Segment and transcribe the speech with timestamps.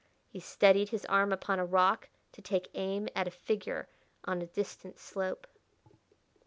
[0.29, 3.87] He steadied his arm upon a rock to take aim at a figure
[4.25, 5.45] on a distant slope.